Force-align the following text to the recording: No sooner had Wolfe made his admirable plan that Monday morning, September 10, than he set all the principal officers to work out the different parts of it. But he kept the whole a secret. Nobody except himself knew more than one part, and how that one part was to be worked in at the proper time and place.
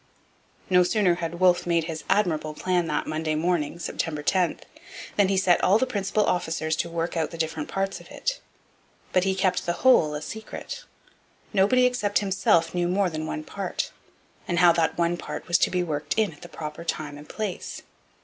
No 0.67 0.81
sooner 0.81 1.13
had 1.21 1.39
Wolfe 1.39 1.67
made 1.67 1.83
his 1.83 2.03
admirable 2.09 2.55
plan 2.55 2.87
that 2.87 3.05
Monday 3.05 3.35
morning, 3.35 3.77
September 3.77 4.23
10, 4.23 4.59
than 5.15 5.27
he 5.27 5.37
set 5.37 5.63
all 5.63 5.77
the 5.77 5.85
principal 5.85 6.25
officers 6.25 6.75
to 6.77 6.89
work 6.89 7.15
out 7.15 7.29
the 7.29 7.37
different 7.37 7.69
parts 7.69 7.99
of 7.99 8.09
it. 8.09 8.39
But 9.13 9.25
he 9.25 9.35
kept 9.35 9.67
the 9.67 9.73
whole 9.85 10.15
a 10.15 10.23
secret. 10.23 10.85
Nobody 11.53 11.85
except 11.85 12.17
himself 12.17 12.73
knew 12.73 12.87
more 12.87 13.11
than 13.11 13.27
one 13.27 13.43
part, 13.43 13.91
and 14.47 14.57
how 14.57 14.71
that 14.71 14.97
one 14.97 15.17
part 15.17 15.47
was 15.47 15.59
to 15.59 15.69
be 15.69 15.83
worked 15.83 16.15
in 16.17 16.33
at 16.33 16.41
the 16.41 16.49
proper 16.49 16.83
time 16.83 17.15
and 17.15 17.29
place. 17.29 17.83